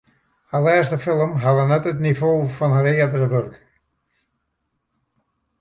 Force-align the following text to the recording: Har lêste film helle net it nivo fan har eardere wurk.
Har 0.53 0.61
lêste 0.67 0.97
film 1.03 1.35
helle 1.43 1.65
net 1.73 1.89
it 1.91 2.01
nivo 2.05 2.31
fan 2.55 2.75
har 2.79 2.89
eardere 2.93 3.31
wurk. 3.35 3.63